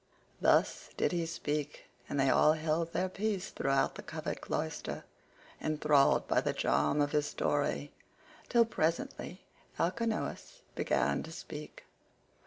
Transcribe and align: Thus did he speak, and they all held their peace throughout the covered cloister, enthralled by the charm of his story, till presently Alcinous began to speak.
Thus 0.41 0.89
did 0.97 1.11
he 1.11 1.27
speak, 1.27 1.85
and 2.09 2.19
they 2.19 2.31
all 2.31 2.53
held 2.53 2.91
their 2.91 3.07
peace 3.07 3.51
throughout 3.51 3.93
the 3.93 4.01
covered 4.01 4.41
cloister, 4.41 5.03
enthralled 5.61 6.27
by 6.27 6.41
the 6.41 6.53
charm 6.53 6.99
of 7.01 7.11
his 7.11 7.27
story, 7.27 7.91
till 8.49 8.65
presently 8.65 9.45
Alcinous 9.79 10.63
began 10.73 11.21
to 11.21 11.31
speak. 11.31 11.85